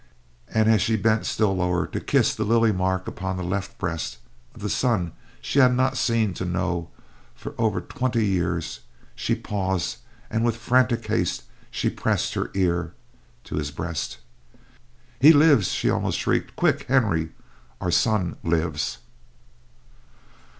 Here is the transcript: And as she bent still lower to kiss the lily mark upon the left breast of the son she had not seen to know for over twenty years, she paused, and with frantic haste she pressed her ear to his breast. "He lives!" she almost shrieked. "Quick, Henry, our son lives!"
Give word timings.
And 0.47 0.67
as 0.67 0.81
she 0.81 0.95
bent 0.95 1.27
still 1.27 1.55
lower 1.55 1.85
to 1.85 1.99
kiss 1.99 2.33
the 2.33 2.43
lily 2.43 2.71
mark 2.71 3.07
upon 3.07 3.37
the 3.37 3.43
left 3.43 3.77
breast 3.77 4.17
of 4.55 4.61
the 4.61 4.67
son 4.67 5.11
she 5.43 5.59
had 5.59 5.75
not 5.75 5.95
seen 5.95 6.33
to 6.33 6.43
know 6.43 6.89
for 7.35 7.53
over 7.59 7.81
twenty 7.81 8.25
years, 8.25 8.79
she 9.13 9.35
paused, 9.35 9.97
and 10.31 10.43
with 10.43 10.57
frantic 10.57 11.05
haste 11.05 11.43
she 11.69 11.87
pressed 11.91 12.33
her 12.33 12.49
ear 12.55 12.95
to 13.43 13.57
his 13.57 13.69
breast. 13.69 14.17
"He 15.19 15.31
lives!" 15.31 15.67
she 15.67 15.87
almost 15.91 16.17
shrieked. 16.17 16.55
"Quick, 16.55 16.87
Henry, 16.89 17.29
our 17.79 17.91
son 17.91 18.37
lives!" 18.43 18.97